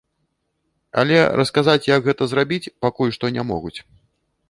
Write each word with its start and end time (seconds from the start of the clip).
Але 1.01 1.19
расказаць, 1.41 1.85
як 1.95 2.01
гэта 2.09 2.23
зрабіць, 2.35 2.71
пакуль 2.87 3.15
што 3.19 3.25
не 3.37 3.43
могуць. 3.55 3.77